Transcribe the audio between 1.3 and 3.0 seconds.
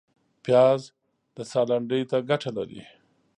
د ساه لنډۍ ته ګټه لري